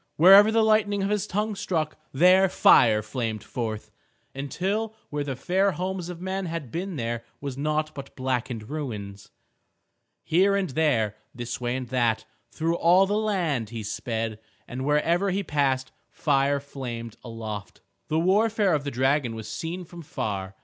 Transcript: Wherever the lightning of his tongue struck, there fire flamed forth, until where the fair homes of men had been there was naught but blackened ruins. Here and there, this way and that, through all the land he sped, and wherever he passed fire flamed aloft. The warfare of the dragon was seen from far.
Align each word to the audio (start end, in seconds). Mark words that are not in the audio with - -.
Wherever 0.15 0.51
the 0.51 0.63
lightning 0.63 1.03
of 1.03 1.11
his 1.11 1.27
tongue 1.27 1.53
struck, 1.53 1.95
there 2.11 2.49
fire 2.49 3.03
flamed 3.03 3.43
forth, 3.43 3.91
until 4.33 4.95
where 5.11 5.23
the 5.23 5.35
fair 5.35 5.73
homes 5.73 6.09
of 6.09 6.19
men 6.19 6.47
had 6.47 6.71
been 6.71 6.95
there 6.95 7.23
was 7.39 7.55
naught 7.55 7.93
but 7.93 8.15
blackened 8.15 8.67
ruins. 8.67 9.29
Here 10.23 10.55
and 10.55 10.69
there, 10.71 11.17
this 11.35 11.61
way 11.61 11.75
and 11.75 11.87
that, 11.89 12.25
through 12.49 12.77
all 12.77 13.05
the 13.05 13.13
land 13.15 13.69
he 13.69 13.83
sped, 13.83 14.39
and 14.67 14.85
wherever 14.85 15.29
he 15.29 15.43
passed 15.43 15.91
fire 16.09 16.59
flamed 16.59 17.15
aloft. 17.23 17.81
The 18.07 18.17
warfare 18.17 18.73
of 18.73 18.83
the 18.83 18.89
dragon 18.89 19.35
was 19.35 19.47
seen 19.47 19.85
from 19.85 20.01
far. 20.01 20.55